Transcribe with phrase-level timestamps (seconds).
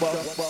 [0.00, 0.47] The fuck?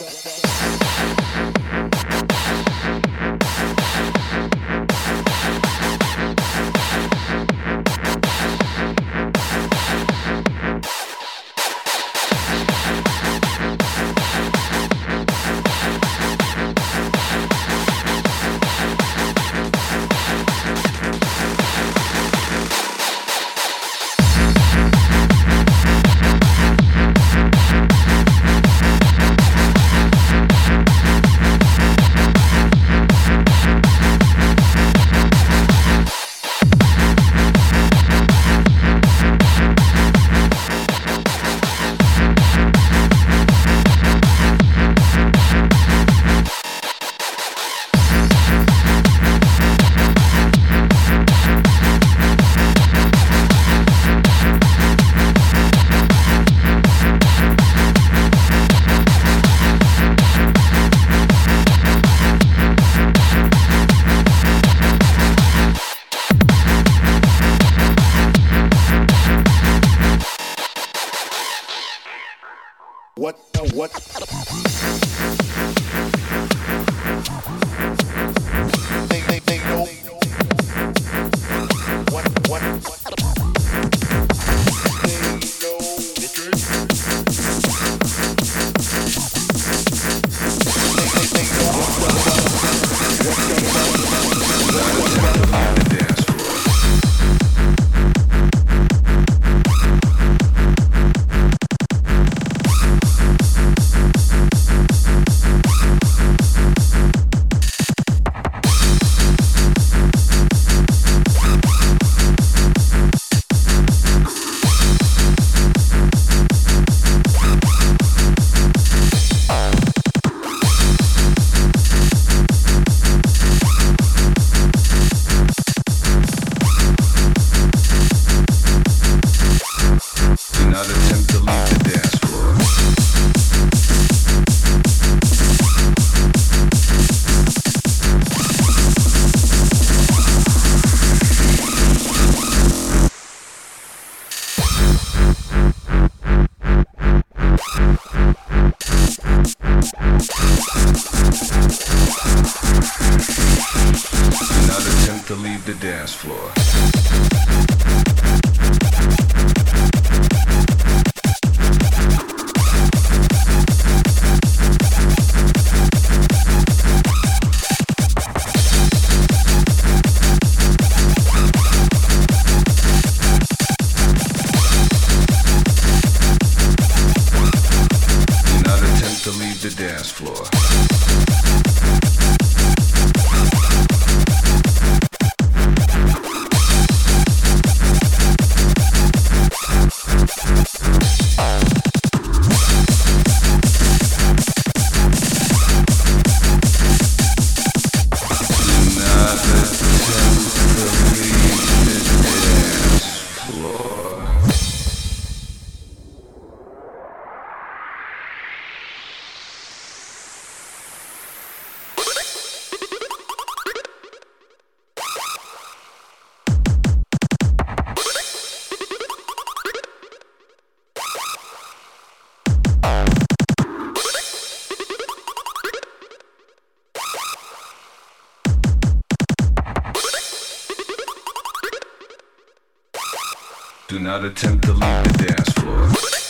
[233.88, 236.27] Do not attempt to leave the dance floor.